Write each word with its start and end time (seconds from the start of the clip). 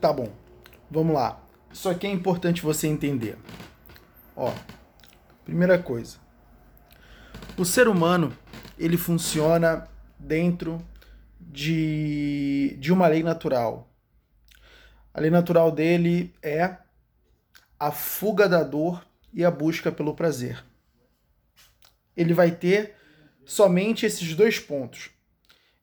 Tá 0.00 0.12
bom. 0.12 0.32
Vamos 0.90 1.14
lá. 1.14 1.44
Isso 1.70 1.88
aqui 1.88 2.06
é 2.06 2.10
importante 2.10 2.62
você 2.62 2.88
entender. 2.88 3.36
Ó, 4.34 4.50
primeira 5.44 5.78
coisa. 5.78 6.16
O 7.58 7.66
ser 7.66 7.86
humano, 7.86 8.34
ele 8.78 8.96
funciona 8.96 9.86
dentro 10.18 10.82
de, 11.38 12.76
de 12.78 12.90
uma 12.90 13.06
lei 13.08 13.22
natural. 13.22 13.92
A 15.12 15.20
lei 15.20 15.30
natural 15.30 15.70
dele 15.70 16.34
é 16.42 16.78
a 17.78 17.90
fuga 17.92 18.48
da 18.48 18.62
dor 18.62 19.04
e 19.34 19.44
a 19.44 19.50
busca 19.50 19.92
pelo 19.92 20.14
prazer. 20.14 20.64
Ele 22.16 22.32
vai 22.32 22.50
ter 22.50 22.96
somente 23.44 24.06
esses 24.06 24.34
dois 24.34 24.58
pontos 24.58 25.10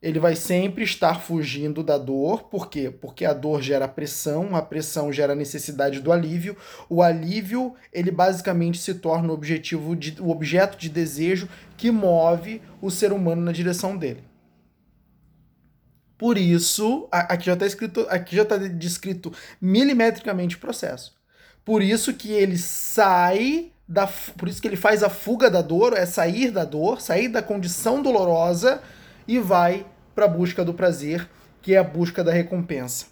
ele 0.02 0.20
vai 0.20 0.36
sempre 0.36 0.84
estar 0.84 1.21
fugindo 1.21 1.82
da 1.82 1.97
dor, 1.97 2.43
por 2.50 2.70
quê? 2.70 2.91
Porque 2.91 3.25
a 3.25 3.34
dor 3.34 3.61
gera 3.61 3.88
pressão, 3.88 4.55
a 4.55 4.61
pressão 4.61 5.11
gera 5.11 5.34
necessidade 5.34 6.00
do 6.00 6.11
alívio, 6.11 6.55
o 6.88 7.01
alívio, 7.01 7.74
ele 7.92 8.11
basicamente 8.11 8.78
se 8.78 8.93
torna 8.93 9.29
o 9.29 9.33
objetivo 9.33 9.96
de, 9.96 10.21
o 10.21 10.29
objeto 10.29 10.78
de 10.78 10.88
desejo 10.88 11.50
que 11.75 11.89
move 11.89 12.61
o 12.79 12.91
ser 12.91 13.11
humano 13.11 13.41
na 13.41 13.52
direção 13.52 13.97
dele. 13.97 14.24
Por 16.16 16.38
isso, 16.38 17.07
aqui 17.11 17.46
já 17.46 17.54
está 17.54 17.66
escrito, 17.66 18.05
aqui 18.10 18.36
já 18.36 18.43
está 18.43 18.57
descrito 18.57 19.32
milimetricamente 19.60 20.55
o 20.55 20.60
processo. 20.60 21.16
Por 21.66 21.82
isso 21.82 22.14
que 22.14 22.32
ele 22.32 22.57
sai 22.57 23.71
da, 23.88 24.07
por 24.38 24.47
isso 24.47 24.61
que 24.61 24.68
ele 24.68 24.75
faz 24.75 25.02
a 25.04 25.10
fuga 25.10 25.50
da 25.50 25.61
dor, 25.61 25.93
é 25.93 26.05
sair 26.05 26.52
da 26.52 26.66
dor, 26.66 27.02
sair 27.02 27.27
da 27.27 27.41
condição 27.41 28.02
dolorosa 28.02 28.82
e 29.28 29.40
vai 29.40 29.86
para 30.16 30.26
a 30.26 30.30
busca 30.30 30.64
do 30.64 30.74
prazer, 30.74 31.28
que 31.62 31.76
é 31.76 31.78
a 31.78 31.84
busca 31.84 32.23
da 32.23 32.31
recompensa. 32.31 33.08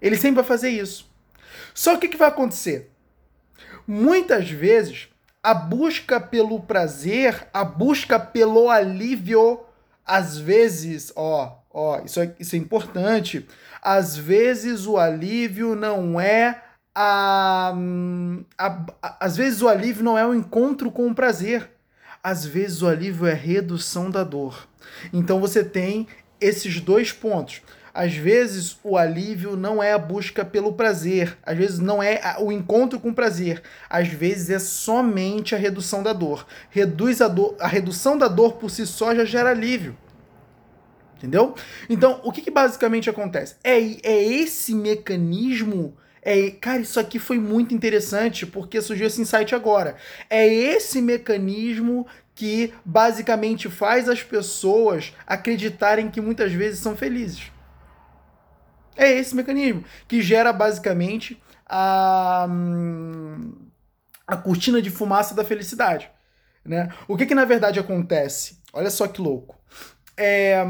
Ele 0.00 0.16
sempre 0.16 0.36
vai 0.36 0.44
fazer 0.44 0.70
isso. 0.70 1.10
Só 1.74 1.96
que 1.96 2.06
o 2.06 2.10
que, 2.10 2.16
vai 2.16 2.28
acontecer? 2.28 2.90
Muitas 3.86 4.50
vezes, 4.50 5.08
a 5.42 5.54
busca 5.54 6.20
pelo 6.20 6.60
prazer, 6.60 7.48
a 7.52 7.64
busca 7.64 8.18
pelo 8.18 8.68
alívio, 8.68 9.60
às 10.04 10.36
vezes, 10.38 11.12
ó, 11.16 11.58
ó, 11.70 12.00
isso 12.04 12.20
é, 12.20 12.34
isso 12.38 12.54
é 12.54 12.58
importante. 12.58 13.46
Às 13.80 14.16
vezes 14.16 14.86
o 14.86 14.96
alívio 14.96 15.74
não 15.74 16.20
é 16.20 16.62
a, 16.94 17.74
a, 18.58 18.66
a, 19.02 19.16
às 19.20 19.36
vezes 19.36 19.62
o 19.62 19.68
alívio 19.68 20.04
não 20.04 20.18
é 20.18 20.26
o 20.26 20.34
encontro 20.34 20.90
com 20.90 21.08
o 21.08 21.14
prazer. 21.14 21.70
Às 22.22 22.46
vezes 22.46 22.82
o 22.82 22.86
alívio 22.86 23.26
é 23.26 23.34
redução 23.34 24.10
da 24.10 24.22
dor. 24.22 24.68
Então 25.12 25.40
você 25.40 25.64
tem 25.64 26.06
esses 26.40 26.80
dois 26.80 27.10
pontos. 27.10 27.62
Às 27.94 28.14
vezes 28.14 28.78
o 28.82 28.96
alívio 28.96 29.56
não 29.56 29.82
é 29.82 29.92
a 29.92 29.98
busca 29.98 30.44
pelo 30.44 30.72
prazer, 30.72 31.36
às 31.42 31.58
vezes 31.58 31.78
não 31.78 32.02
é 32.02 32.36
o 32.38 32.50
encontro 32.50 32.98
com 32.98 33.12
prazer, 33.12 33.62
às 33.88 34.08
vezes 34.08 34.48
é 34.48 34.58
somente 34.58 35.54
a 35.54 35.58
redução 35.58 36.02
da 36.02 36.12
dor. 36.14 36.46
Reduz 36.70 37.20
a 37.20 37.28
dor, 37.28 37.54
a 37.60 37.66
redução 37.66 38.16
da 38.16 38.28
dor 38.28 38.54
por 38.54 38.70
si 38.70 38.86
só 38.86 39.14
já 39.14 39.24
gera 39.24 39.50
alívio. 39.50 39.96
Entendeu? 41.18 41.54
Então, 41.88 42.20
o 42.24 42.32
que, 42.32 42.40
que 42.40 42.50
basicamente 42.50 43.10
acontece? 43.10 43.56
É, 43.62 43.78
é 43.78 44.22
esse 44.24 44.74
mecanismo 44.74 45.94
é, 46.24 46.52
cara, 46.52 46.80
isso 46.80 47.00
aqui 47.00 47.18
foi 47.18 47.38
muito 47.38 47.74
interessante 47.74 48.46
porque 48.46 48.80
surgiu 48.80 49.08
esse 49.08 49.20
insight 49.20 49.54
agora. 49.56 49.96
É 50.30 50.46
esse 50.46 51.02
mecanismo 51.02 52.06
que 52.32 52.72
basicamente 52.84 53.68
faz 53.68 54.08
as 54.08 54.22
pessoas 54.22 55.12
acreditarem 55.26 56.10
que 56.10 56.20
muitas 56.20 56.52
vezes 56.52 56.78
são 56.78 56.96
felizes. 56.96 57.50
É 58.96 59.10
esse 59.10 59.34
mecanismo 59.34 59.84
que 60.06 60.22
gera 60.22 60.52
basicamente 60.52 61.42
a, 61.66 62.46
a 64.24 64.36
cortina 64.36 64.80
de 64.80 64.90
fumaça 64.90 65.34
da 65.34 65.44
felicidade. 65.44 66.08
Né? 66.64 66.88
O 67.08 67.16
que, 67.16 67.26
que 67.26 67.34
na 67.34 67.44
verdade 67.44 67.80
acontece? 67.80 68.60
Olha 68.72 68.90
só 68.90 69.08
que 69.08 69.20
louco. 69.20 69.58
É, 70.16 70.64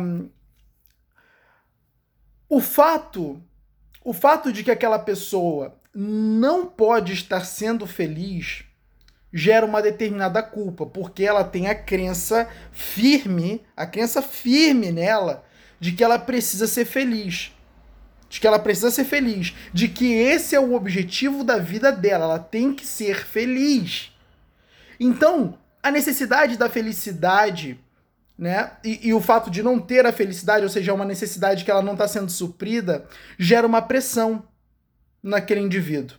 o 2.48 2.60
fato 2.60 3.42
o 4.04 4.12
fato 4.12 4.52
de 4.52 4.64
que 4.64 4.70
aquela 4.70 4.98
pessoa 4.98 5.76
não 5.94 6.66
pode 6.66 7.12
estar 7.12 7.44
sendo 7.44 7.86
feliz 7.86 8.64
gera 9.32 9.64
uma 9.64 9.80
determinada 9.80 10.42
culpa, 10.42 10.84
porque 10.84 11.24
ela 11.24 11.42
tem 11.42 11.68
a 11.68 11.74
crença 11.74 12.48
firme, 12.70 13.62
a 13.76 13.86
crença 13.86 14.20
firme 14.20 14.92
nela 14.92 15.44
de 15.80 15.92
que 15.92 16.04
ela 16.04 16.18
precisa 16.18 16.66
ser 16.66 16.84
feliz. 16.84 17.52
De 18.28 18.40
que 18.40 18.46
ela 18.46 18.58
precisa 18.58 18.90
ser 18.90 19.04
feliz, 19.04 19.54
de 19.72 19.88
que 19.88 20.12
esse 20.12 20.54
é 20.54 20.60
o 20.60 20.74
objetivo 20.74 21.44
da 21.44 21.58
vida 21.58 21.92
dela, 21.92 22.24
ela 22.24 22.38
tem 22.38 22.74
que 22.74 22.86
ser 22.86 23.26
feliz. 23.26 24.10
Então, 24.98 25.58
a 25.82 25.90
necessidade 25.90 26.56
da 26.56 26.69
felicidade 26.69 27.78
né? 28.37 28.72
E, 28.84 29.09
e, 29.09 29.15
o 29.15 29.20
fato 29.20 29.50
de 29.50 29.62
não 29.62 29.78
ter 29.78 30.06
a 30.06 30.12
felicidade, 30.12 30.65
ou 30.65 30.70
seja, 30.70 30.94
uma 30.94 31.04
necessidade 31.04 31.65
que 31.65 31.70
ela 31.70 31.82
não 31.82 31.93
está 31.93 32.09
sendo 32.09 32.31
suprida, 32.31 33.06
gera 33.38 33.66
uma 33.66 33.82
pressão 33.82 34.44
naquele 35.22 35.60
indivíduo. 35.60 36.16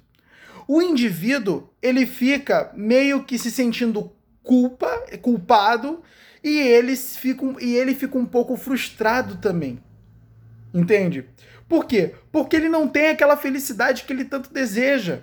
O 0.67 0.81
indivíduo 0.81 1.69
ele 1.81 2.05
fica 2.05 2.71
meio 2.73 3.23
que 3.23 3.37
se 3.37 3.51
sentindo 3.51 4.11
culpa, 4.41 4.87
culpado, 5.21 6.01
e 6.43 6.59
ele 6.59 6.95
fica, 6.95 7.45
e 7.59 7.75
ele 7.75 7.95
fica 7.95 8.17
um 8.17 8.25
pouco 8.25 8.55
frustrado 8.55 9.37
também. 9.37 9.81
Entende? 10.73 11.25
Por 11.67 11.85
quê? 11.85 12.13
Porque 12.31 12.55
ele 12.55 12.69
não 12.69 12.87
tem 12.87 13.09
aquela 13.09 13.37
felicidade 13.37 14.03
que 14.03 14.13
ele 14.13 14.25
tanto 14.25 14.53
deseja 14.53 15.21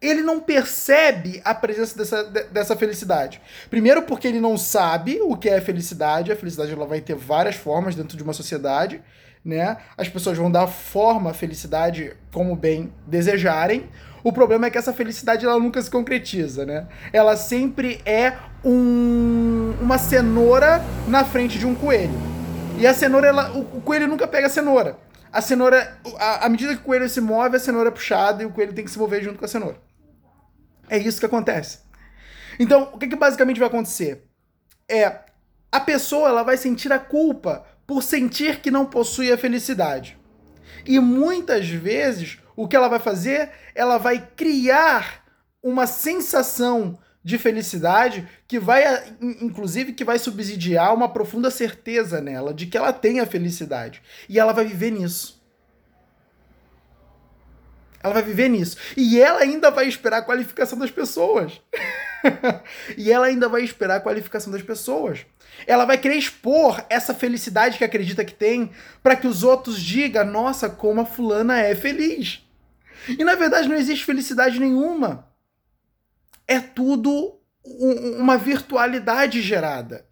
ele 0.00 0.22
não 0.22 0.38
percebe 0.38 1.40
a 1.44 1.54
presença 1.54 1.96
dessa, 1.96 2.24
dessa 2.24 2.76
felicidade. 2.76 3.40
Primeiro, 3.68 4.02
porque 4.02 4.28
ele 4.28 4.40
não 4.40 4.56
sabe 4.56 5.20
o 5.20 5.36
que 5.36 5.48
é 5.48 5.60
felicidade. 5.60 6.30
A 6.30 6.36
felicidade 6.36 6.72
ela 6.72 6.86
vai 6.86 7.00
ter 7.00 7.16
várias 7.16 7.56
formas 7.56 7.96
dentro 7.96 8.16
de 8.16 8.22
uma 8.22 8.32
sociedade. 8.32 9.02
Né? 9.44 9.76
As 9.96 10.08
pessoas 10.08 10.38
vão 10.38 10.50
dar 10.50 10.66
forma 10.68 11.30
à 11.30 11.34
felicidade 11.34 12.16
como 12.32 12.54
bem 12.54 12.92
desejarem. 13.06 13.88
O 14.22 14.32
problema 14.32 14.66
é 14.66 14.70
que 14.70 14.78
essa 14.78 14.92
felicidade 14.92 15.44
ela 15.44 15.58
nunca 15.58 15.80
se 15.80 15.90
concretiza, 15.90 16.66
né? 16.66 16.86
Ela 17.12 17.36
sempre 17.36 18.00
é 18.04 18.34
um, 18.64 19.74
uma 19.80 19.96
cenoura 19.96 20.82
na 21.06 21.24
frente 21.24 21.58
de 21.58 21.64
um 21.64 21.74
coelho. 21.74 22.12
E 22.76 22.86
a 22.86 22.92
cenoura, 22.92 23.28
ela, 23.28 23.56
o, 23.56 23.80
coelho 23.80 24.08
nunca 24.08 24.26
pega 24.26 24.48
a 24.48 24.50
cenoura. 24.50 24.98
A 25.32 25.40
cenoura, 25.40 25.96
à 26.18 26.48
medida 26.48 26.74
que 26.74 26.80
o 26.80 26.84
coelho 26.84 27.08
se 27.08 27.20
move, 27.20 27.56
a 27.56 27.60
cenoura 27.60 27.88
é 27.88 27.92
puxada 27.92 28.42
e 28.42 28.46
o 28.46 28.50
coelho 28.50 28.72
tem 28.72 28.84
que 28.84 28.90
se 28.90 28.98
mover 28.98 29.22
junto 29.22 29.38
com 29.38 29.44
a 29.44 29.48
cenoura. 29.48 29.87
É 30.88 30.98
isso 30.98 31.20
que 31.20 31.26
acontece. 31.26 31.80
Então, 32.58 32.90
o 32.92 32.98
que, 32.98 33.08
que 33.08 33.16
basicamente 33.16 33.58
vai 33.58 33.68
acontecer? 33.68 34.24
É 34.88 35.28
a 35.70 35.80
pessoa 35.80 36.28
ela 36.28 36.42
vai 36.42 36.56
sentir 36.56 36.92
a 36.92 36.98
culpa 36.98 37.64
por 37.86 38.02
sentir 38.02 38.60
que 38.60 38.70
não 38.70 38.86
possui 38.86 39.30
a 39.30 39.38
felicidade. 39.38 40.18
E 40.86 40.98
muitas 40.98 41.68
vezes 41.68 42.38
o 42.56 42.66
que 42.66 42.74
ela 42.74 42.88
vai 42.88 42.98
fazer, 42.98 43.50
ela 43.74 43.98
vai 43.98 44.26
criar 44.34 45.24
uma 45.62 45.86
sensação 45.86 46.98
de 47.22 47.36
felicidade 47.36 48.26
que 48.46 48.58
vai, 48.58 48.82
inclusive, 49.20 49.92
que 49.92 50.04
vai 50.04 50.18
subsidiar 50.18 50.94
uma 50.94 51.08
profunda 51.08 51.50
certeza 51.50 52.20
nela 52.20 52.54
de 52.54 52.66
que 52.66 52.76
ela 52.76 52.92
tem 52.92 53.20
a 53.20 53.26
felicidade. 53.26 54.02
E 54.28 54.38
ela 54.38 54.52
vai 54.52 54.64
viver 54.64 54.90
nisso. 54.90 55.37
Ela 58.02 58.14
vai 58.14 58.22
viver 58.22 58.48
nisso. 58.48 58.76
E 58.96 59.20
ela 59.20 59.40
ainda 59.40 59.70
vai 59.70 59.88
esperar 59.88 60.18
a 60.18 60.22
qualificação 60.22 60.78
das 60.78 60.90
pessoas. 60.90 61.60
e 62.96 63.10
ela 63.10 63.26
ainda 63.26 63.48
vai 63.48 63.62
esperar 63.62 63.96
a 63.96 64.00
qualificação 64.00 64.52
das 64.52 64.62
pessoas. 64.62 65.26
Ela 65.66 65.84
vai 65.84 65.98
querer 65.98 66.16
expor 66.16 66.84
essa 66.88 67.12
felicidade 67.12 67.78
que 67.78 67.84
acredita 67.84 68.24
que 68.24 68.34
tem 68.34 68.70
para 69.02 69.16
que 69.16 69.26
os 69.26 69.42
outros 69.42 69.80
digam: 69.80 70.24
nossa, 70.24 70.68
como 70.68 71.00
a 71.00 71.06
fulana 71.06 71.58
é 71.58 71.74
feliz. 71.74 72.44
E 73.08 73.24
na 73.24 73.34
verdade 73.34 73.68
não 73.68 73.76
existe 73.76 74.04
felicidade 74.04 74.60
nenhuma. 74.60 75.28
É 76.46 76.60
tudo 76.60 77.38
uma 77.64 78.36
virtualidade 78.36 79.42
gerada. 79.42 80.06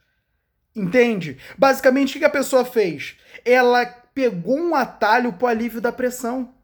Entende? 0.74 1.38
Basicamente, 1.56 2.16
o 2.16 2.18
que 2.18 2.24
a 2.24 2.30
pessoa 2.30 2.64
fez? 2.64 3.16
Ela 3.44 3.86
pegou 4.14 4.58
um 4.58 4.74
atalho 4.74 5.32
para 5.32 5.46
o 5.46 5.48
alívio 5.48 5.80
da 5.80 5.90
pressão. 5.90 6.54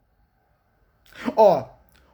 Ó, 1.35 1.67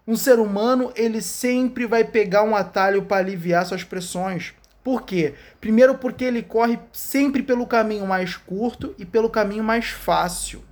um 0.07 0.15
ser 0.15 0.39
humano, 0.39 0.91
ele 0.95 1.21
sempre 1.21 1.86
vai 1.86 2.03
pegar 2.03 2.44
um 2.44 2.56
atalho 2.56 3.03
para 3.03 3.18
aliviar 3.18 3.65
suas 3.65 3.83
pressões. 3.83 4.53
Por 4.83 5.03
quê? 5.03 5.36
Primeiro 5.62 5.97
porque 5.97 6.24
ele 6.24 6.41
corre 6.41 6.80
sempre 6.91 7.44
pelo 7.44 7.68
caminho 7.68 8.07
mais 8.07 8.36
curto 8.36 8.95
e 8.97 9.06
pelo 9.06 9.30
caminho 9.30 9.63
mais 9.63 9.89
fácil. 9.89 10.63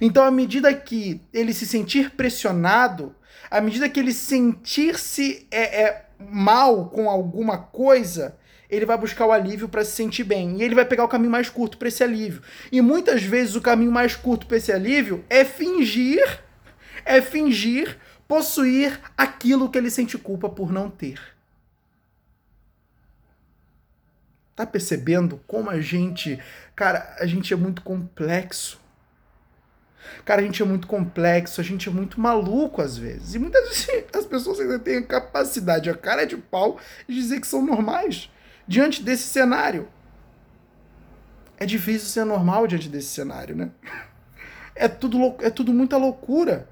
Então, 0.00 0.24
à 0.24 0.30
medida 0.30 0.74
que 0.74 1.20
ele 1.32 1.54
se 1.54 1.66
sentir 1.66 2.10
pressionado, 2.10 3.14
à 3.50 3.60
medida 3.60 3.88
que 3.88 4.00
ele 4.00 4.12
sentir-se 4.12 5.46
é, 5.50 5.82
é, 5.82 6.06
mal 6.18 6.86
com 6.88 7.08
alguma 7.08 7.58
coisa, 7.58 8.36
ele 8.68 8.84
vai 8.84 8.98
buscar 8.98 9.26
o 9.26 9.32
alívio 9.32 9.68
para 9.68 9.84
se 9.84 9.92
sentir 9.92 10.24
bem. 10.24 10.58
E 10.58 10.62
ele 10.62 10.74
vai 10.74 10.84
pegar 10.84 11.04
o 11.04 11.08
caminho 11.08 11.30
mais 11.30 11.48
curto 11.48 11.78
para 11.78 11.88
esse 11.88 12.02
alívio. 12.02 12.42
E 12.70 12.80
muitas 12.80 13.22
vezes 13.22 13.54
o 13.54 13.60
caminho 13.60 13.92
mais 13.92 14.14
curto 14.14 14.46
para 14.46 14.56
esse 14.56 14.72
alívio 14.72 15.24
é 15.30 15.44
fingir, 15.44 16.42
é 17.08 17.22
fingir 17.22 17.98
possuir 18.28 19.00
aquilo 19.16 19.70
que 19.70 19.78
ele 19.78 19.90
sente 19.90 20.18
culpa 20.18 20.50
por 20.50 20.70
não 20.70 20.90
ter. 20.90 21.18
Tá 24.54 24.66
percebendo 24.66 25.40
como 25.46 25.70
a 25.70 25.80
gente, 25.80 26.38
cara, 26.76 27.16
a 27.18 27.24
gente 27.24 27.54
é 27.54 27.56
muito 27.56 27.80
complexo. 27.80 28.78
Cara, 30.24 30.42
a 30.42 30.44
gente 30.44 30.60
é 30.60 30.64
muito 30.64 30.86
complexo, 30.86 31.60
a 31.60 31.64
gente 31.64 31.88
é 31.88 31.92
muito 31.92 32.20
maluco 32.20 32.82
às 32.82 32.98
vezes. 32.98 33.34
E 33.34 33.38
muitas 33.38 33.64
vezes 33.68 34.04
as 34.14 34.26
pessoas 34.26 34.60
ainda 34.60 34.78
têm 34.78 34.98
a 34.98 35.02
capacidade, 35.02 35.88
a 35.88 35.94
cara 35.94 36.26
de 36.26 36.36
pau, 36.36 36.78
de 37.08 37.14
dizer 37.14 37.40
que 37.40 37.46
são 37.46 37.64
normais 37.64 38.30
diante 38.66 39.02
desse 39.02 39.28
cenário. 39.28 39.88
É 41.56 41.64
difícil 41.64 42.08
ser 42.08 42.24
normal 42.24 42.66
diante 42.66 42.88
desse 42.88 43.08
cenário, 43.08 43.56
né? 43.56 43.70
É 44.80 44.86
tudo, 44.86 45.34
é 45.40 45.50
tudo 45.50 45.72
muita 45.72 45.96
loucura. 45.96 46.68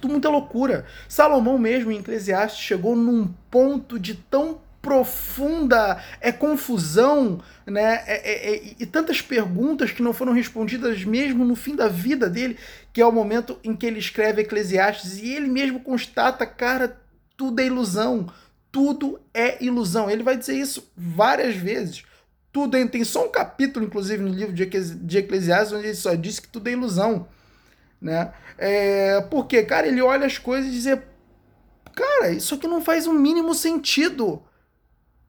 Tudo 0.00 0.12
muita 0.12 0.28
loucura. 0.28 0.84
Salomão 1.08 1.58
mesmo 1.58 1.90
em 1.90 1.98
Eclesiastes 1.98 2.60
chegou 2.60 2.94
num 2.94 3.28
ponto 3.50 3.98
de 3.98 4.14
tão 4.14 4.60
profunda 4.86 6.00
é 6.20 6.30
confusão, 6.30 7.40
né? 7.66 8.04
É, 8.06 8.14
é, 8.14 8.54
é, 8.54 8.74
e 8.78 8.86
tantas 8.86 9.20
perguntas 9.20 9.90
que 9.90 10.00
não 10.00 10.12
foram 10.12 10.32
respondidas 10.32 11.02
mesmo 11.02 11.44
no 11.44 11.56
fim 11.56 11.74
da 11.74 11.88
vida 11.88 12.30
dele, 12.30 12.56
que 12.92 13.00
é 13.00 13.04
o 13.04 13.10
momento 13.10 13.58
em 13.64 13.74
que 13.74 13.84
ele 13.84 13.98
escreve 13.98 14.42
Eclesiastes 14.42 15.18
e 15.18 15.32
ele 15.32 15.48
mesmo 15.48 15.80
constata, 15.80 16.46
cara, 16.46 17.00
tudo 17.36 17.60
é 17.60 17.66
ilusão, 17.66 18.32
tudo 18.70 19.18
é 19.34 19.62
ilusão. 19.64 20.08
Ele 20.08 20.22
vai 20.22 20.36
dizer 20.36 20.54
isso 20.54 20.88
várias 20.96 21.56
vezes. 21.56 22.04
Tudo 22.52 22.76
é, 22.76 22.86
tem 22.86 23.02
só 23.02 23.26
um 23.26 23.30
capítulo, 23.30 23.84
inclusive, 23.84 24.22
no 24.22 24.30
livro 24.30 24.54
de 24.54 25.18
Eclesiastes, 25.18 25.72
onde 25.72 25.88
ele 25.88 25.96
só 25.96 26.14
diz 26.14 26.38
que 26.38 26.46
tudo 26.46 26.68
é 26.68 26.72
ilusão, 26.72 27.26
né? 28.00 28.32
É, 28.58 29.20
porque, 29.22 29.62
cara, 29.62 29.86
ele 29.86 30.02
olha 30.02 30.26
as 30.26 30.38
coisas 30.38 30.70
e 30.70 30.72
diz, 30.72 30.86
cara, 31.94 32.30
isso 32.30 32.54
aqui 32.54 32.66
não 32.66 32.80
faz 32.80 33.06
o 33.06 33.12
mínimo 33.12 33.54
sentido. 33.54 34.42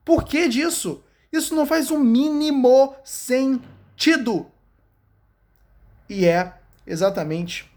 Por 0.04 0.24
que 0.24 0.48
disso? 0.48 1.02
Isso 1.32 1.54
não 1.54 1.66
faz 1.66 1.90
o 1.90 1.98
mínimo 1.98 2.94
sentido. 3.04 4.46
E 6.08 6.26
é 6.26 6.54
exatamente 6.86 7.70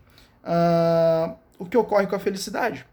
uh, 0.43 1.35
o 1.59 1.65
que 1.65 1.77
ocorre 1.77 2.07
com 2.07 2.15
a 2.15 2.19
felicidade. 2.19 2.85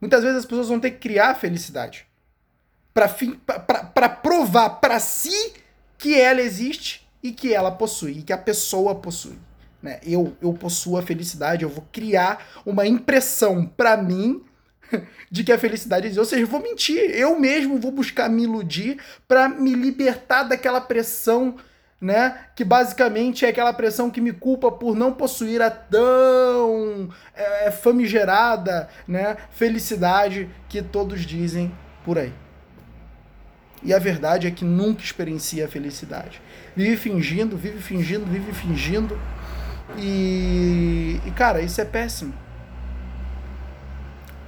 Muitas 0.00 0.22
vezes 0.24 0.38
as 0.38 0.44
pessoas 0.44 0.68
vão 0.68 0.80
ter 0.80 0.90
que 0.90 0.98
criar 0.98 1.30
a 1.30 1.34
felicidade 1.36 2.06
para 2.92 4.08
provar 4.08 4.70
para 4.80 4.98
si 4.98 5.54
que 5.96 6.20
ela 6.20 6.40
existe 6.40 7.08
e 7.22 7.30
que 7.30 7.54
ela 7.54 7.70
possui, 7.70 8.18
e 8.18 8.22
que 8.22 8.32
a 8.32 8.38
pessoa 8.38 8.96
possui. 8.96 9.38
Né? 9.82 9.98
Eu, 10.04 10.36
eu 10.40 10.52
possuo 10.52 10.96
a 10.96 11.02
felicidade, 11.02 11.64
eu 11.64 11.68
vou 11.68 11.84
criar 11.90 12.62
uma 12.64 12.86
impressão 12.86 13.66
para 13.66 13.96
mim 13.96 14.42
de 15.30 15.42
que 15.42 15.52
a 15.52 15.58
felicidade 15.58 16.06
existe. 16.06 16.20
Ou 16.20 16.24
seja, 16.24 16.42
eu 16.42 16.46
vou 16.46 16.62
mentir, 16.62 16.98
eu 17.10 17.38
mesmo 17.38 17.78
vou 17.78 17.90
buscar 17.90 18.28
me 18.28 18.44
iludir 18.44 18.98
para 19.26 19.48
me 19.48 19.74
libertar 19.74 20.44
daquela 20.44 20.80
pressão, 20.80 21.56
né? 22.00 22.46
Que 22.54 22.64
basicamente 22.64 23.44
é 23.44 23.48
aquela 23.48 23.72
pressão 23.72 24.10
que 24.10 24.20
me 24.20 24.32
culpa 24.32 24.70
por 24.70 24.94
não 24.94 25.12
possuir 25.12 25.60
a 25.60 25.70
tão 25.70 27.08
é, 27.34 27.70
famigerada, 27.70 28.88
né? 29.06 29.36
Felicidade 29.50 30.48
que 30.68 30.82
todos 30.82 31.22
dizem 31.22 31.72
por 32.04 32.18
aí. 32.18 32.32
E 33.84 33.92
a 33.92 33.98
verdade 33.98 34.46
é 34.46 34.50
que 34.50 34.64
nunca 34.64 35.02
experiencia 35.02 35.64
a 35.64 35.68
felicidade. 35.68 36.40
Vive 36.76 36.96
fingindo, 36.96 37.56
vive 37.56 37.80
fingindo, 37.80 38.24
vive 38.26 38.52
fingindo. 38.52 39.18
E, 39.98 41.20
e 41.26 41.30
cara, 41.32 41.60
isso 41.60 41.80
é 41.80 41.84
péssimo. 41.84 42.34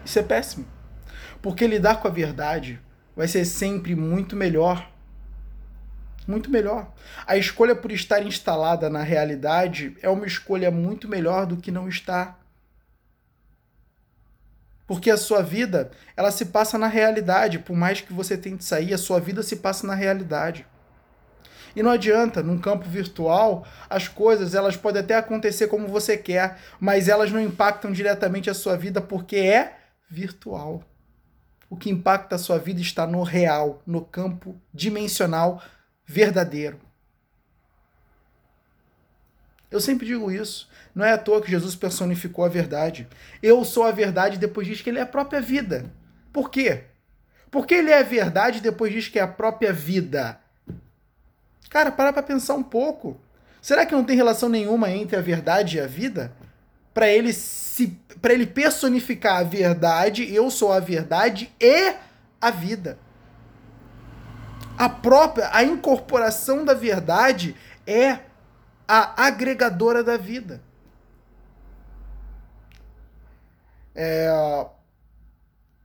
Isso 0.04 0.18
é 0.18 0.22
péssimo. 0.22 0.66
Porque 1.40 1.66
lidar 1.66 1.96
com 1.96 2.08
a 2.08 2.10
verdade 2.10 2.80
vai 3.16 3.28
ser 3.28 3.44
sempre 3.44 3.94
muito 3.94 4.36
melhor. 4.36 4.90
Muito 6.26 6.50
melhor. 6.50 6.92
A 7.26 7.36
escolha 7.36 7.76
por 7.76 7.92
estar 7.92 8.22
instalada 8.22 8.88
na 8.88 9.02
realidade 9.02 9.96
é 10.00 10.08
uma 10.08 10.26
escolha 10.26 10.70
muito 10.70 11.06
melhor 11.06 11.46
do 11.46 11.56
que 11.56 11.70
não 11.70 11.88
estar. 11.88 12.40
Porque 14.86 15.10
a 15.10 15.16
sua 15.16 15.42
vida, 15.42 15.90
ela 16.16 16.30
se 16.30 16.46
passa 16.46 16.78
na 16.78 16.86
realidade. 16.86 17.58
Por 17.58 17.76
mais 17.76 18.00
que 18.00 18.12
você 18.12 18.36
tente 18.36 18.64
sair, 18.64 18.92
a 18.92 18.98
sua 18.98 19.18
vida 19.20 19.42
se 19.42 19.56
passa 19.56 19.86
na 19.86 19.94
realidade. 19.94 20.66
E 21.74 21.82
não 21.82 21.90
adianta, 21.90 22.42
num 22.42 22.58
campo 22.58 22.88
virtual, 22.88 23.66
as 23.90 24.06
coisas 24.06 24.54
elas 24.54 24.76
podem 24.76 25.02
até 25.02 25.16
acontecer 25.16 25.66
como 25.66 25.88
você 25.88 26.16
quer, 26.16 26.58
mas 26.78 27.08
elas 27.08 27.32
não 27.32 27.40
impactam 27.40 27.92
diretamente 27.92 28.48
a 28.48 28.54
sua 28.54 28.76
vida 28.76 29.00
porque 29.00 29.36
é 29.36 29.76
virtual. 30.08 30.82
O 31.68 31.76
que 31.76 31.90
impacta 31.90 32.36
a 32.36 32.38
sua 32.38 32.58
vida 32.58 32.80
está 32.80 33.06
no 33.06 33.22
real, 33.22 33.82
no 33.86 34.04
campo 34.04 34.60
dimensional 34.72 35.60
verdadeiro. 36.06 36.78
Eu 39.70 39.80
sempre 39.80 40.06
digo 40.06 40.30
isso. 40.30 40.68
Não 40.94 41.04
é 41.04 41.12
à 41.12 41.18
toa 41.18 41.42
que 41.42 41.50
Jesus 41.50 41.74
personificou 41.74 42.44
a 42.44 42.48
verdade. 42.48 43.08
Eu 43.42 43.64
sou 43.64 43.82
a 43.82 43.90
verdade 43.90 44.38
depois 44.38 44.68
diz 44.68 44.80
que 44.80 44.88
ele 44.88 45.00
é 45.00 45.02
a 45.02 45.06
própria 45.06 45.40
vida. 45.40 45.92
Por 46.32 46.48
quê? 46.48 46.84
Porque 47.50 47.74
ele 47.74 47.90
é 47.90 47.98
a 47.98 48.02
verdade 48.04 48.60
depois 48.60 48.92
diz 48.92 49.08
que 49.08 49.18
é 49.18 49.22
a 49.22 49.26
própria 49.26 49.72
vida. 49.72 50.38
Cara, 51.74 51.90
para 51.90 52.12
para 52.12 52.22
pensar 52.22 52.54
um 52.54 52.62
pouco. 52.62 53.20
Será 53.60 53.84
que 53.84 53.96
não 53.96 54.04
tem 54.04 54.14
relação 54.14 54.48
nenhuma 54.48 54.92
entre 54.92 55.16
a 55.16 55.20
verdade 55.20 55.76
e 55.76 55.80
a 55.80 55.88
vida? 55.88 56.32
Para 56.94 57.08
ele 57.08 57.32
se 57.32 57.98
para 58.22 58.32
ele 58.32 58.46
personificar 58.46 59.40
a 59.40 59.42
verdade, 59.42 60.32
eu 60.32 60.52
sou 60.52 60.72
a 60.72 60.78
verdade 60.78 61.52
e 61.60 61.96
a 62.40 62.52
vida. 62.52 62.96
A 64.78 64.88
própria 64.88 65.50
a 65.52 65.64
incorporação 65.64 66.64
da 66.64 66.74
verdade 66.74 67.56
é 67.84 68.20
a 68.86 69.26
agregadora 69.26 70.04
da 70.04 70.16
vida. 70.16 70.62
É, 73.96 74.28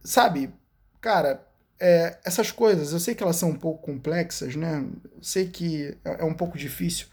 sabe, 0.03 0.53
cara, 1.01 1.48
é, 1.79 2.17
essas 2.25 2.51
coisas, 2.51 2.91
eu 2.91 2.99
sei 2.99 3.15
que 3.15 3.23
elas 3.23 3.37
são 3.37 3.49
um 3.49 3.55
pouco 3.55 3.81
complexas, 3.81 4.55
né? 4.55 4.85
Sei 5.21 5.47
que 5.47 5.97
é, 6.03 6.21
é 6.21 6.23
um 6.25 6.33
pouco 6.33 6.57
difícil, 6.57 7.07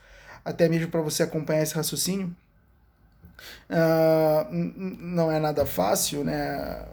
até 0.45 0.69
mesmo 0.69 0.89
para 0.89 1.01
você 1.01 1.23
acompanhar 1.23 1.63
esse 1.63 1.75
raciocínio. 1.75 2.35
Uh, 3.71 4.53
não 4.53 5.31
é 5.31 5.39
nada 5.39 5.65
fácil, 5.65 6.25
né? 6.25 6.85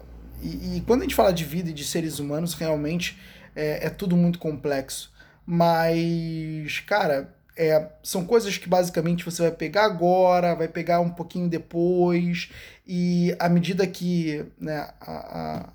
E, 0.42 0.77
e, 0.77 0.82
quando 0.82 1.01
a 1.01 1.03
gente 1.03 1.15
fala 1.15 1.32
de 1.32 1.46
vida 1.46 1.70
e 1.70 1.74
de 1.74 1.86
seres 1.86 2.20
humanos, 2.20 2.53
realmente 2.53 3.18
é, 3.56 3.88
é 3.88 3.89
tudo 3.89 4.15
muito 4.15 4.38
complexo. 4.39 5.12
Mas, 5.46 6.80
cara, 6.82 7.34
é, 7.56 7.89
são 8.03 8.25
coisas 8.25 8.58
que 8.58 8.68
basicamente 8.68 9.24
você 9.24 9.44
vai 9.44 9.51
pegar 9.51 9.86
agora, 9.86 10.56
vai 10.56 10.68
pegar 10.68 11.00
um 11.00 11.10
pouquinho 11.10 11.48
depois, 11.50 12.51
e 12.86 13.36
à 13.39 13.48
medida 13.50 13.88
que 13.88 14.46
né, 14.60 14.89
a, 15.00 15.62
a 15.62 15.70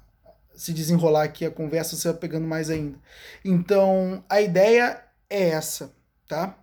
se 0.58 0.72
desenrolar 0.72 1.22
aqui 1.22 1.46
a 1.46 1.50
conversa, 1.50 1.96
você 1.96 2.08
vai 2.08 2.18
pegando 2.18 2.46
mais 2.46 2.68
ainda. 2.68 2.98
Então, 3.44 4.24
a 4.28 4.40
ideia 4.40 5.00
é 5.30 5.50
essa, 5.50 5.92
tá? 6.26 6.58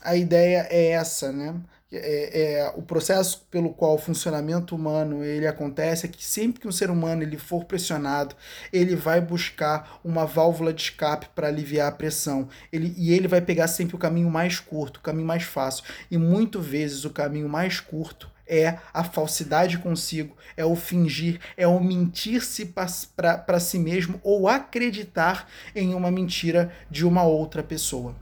A 0.00 0.14
ideia 0.14 0.66
é 0.70 0.90
essa, 0.92 1.32
né? 1.32 1.60
É, 1.92 2.58
é, 2.58 2.72
o 2.76 2.82
processo 2.82 3.46
pelo 3.50 3.72
qual 3.72 3.94
o 3.94 3.98
funcionamento 3.98 4.74
humano 4.74 5.24
ele 5.24 5.46
acontece 5.46 6.06
é 6.06 6.08
que 6.08 6.24
sempre 6.24 6.60
que 6.60 6.68
um 6.68 6.72
ser 6.72 6.90
humano 6.90 7.22
ele 7.22 7.38
for 7.38 7.64
pressionado, 7.64 8.34
ele 8.72 8.96
vai 8.96 9.20
buscar 9.20 10.00
uma 10.04 10.26
válvula 10.26 10.72
de 10.72 10.82
escape 10.82 11.28
para 11.34 11.48
aliviar 11.48 11.88
a 11.88 11.92
pressão. 11.92 12.48
Ele, 12.72 12.94
e 12.96 13.12
ele 13.12 13.28
vai 13.28 13.40
pegar 13.40 13.68
sempre 13.68 13.96
o 13.96 13.98
caminho 13.98 14.30
mais 14.30 14.60
curto, 14.60 14.98
o 14.98 15.02
caminho 15.02 15.26
mais 15.26 15.42
fácil. 15.44 15.84
E 16.10 16.16
muitas 16.18 16.64
vezes 16.64 17.04
o 17.04 17.10
caminho 17.10 17.48
mais 17.48 17.80
curto 17.80 18.30
é 18.46 18.78
a 18.92 19.02
falsidade 19.02 19.78
consigo, 19.78 20.36
é 20.56 20.64
o 20.64 20.76
fingir, 20.76 21.40
é 21.56 21.66
o 21.66 21.80
mentir-se 21.80 22.66
para 22.66 23.60
si 23.60 23.78
mesmo 23.78 24.20
ou 24.22 24.48
acreditar 24.48 25.48
em 25.74 25.94
uma 25.94 26.10
mentira 26.10 26.72
de 26.90 27.04
uma 27.04 27.24
outra 27.24 27.62
pessoa. 27.62 28.14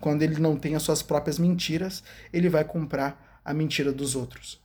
Quando 0.00 0.22
ele 0.22 0.40
não 0.40 0.56
tem 0.56 0.74
as 0.74 0.82
suas 0.82 1.02
próprias 1.02 1.38
mentiras, 1.38 2.02
ele 2.32 2.48
vai 2.48 2.64
comprar 2.64 3.40
a 3.44 3.52
mentira 3.52 3.92
dos 3.92 4.14
outros. 4.14 4.60